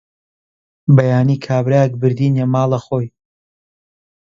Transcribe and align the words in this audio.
بەیانی 0.95 1.37
کابرایەک 1.45 1.91
بردینیە 2.01 2.45
ماڵە 2.53 2.79
خۆی 2.85 3.07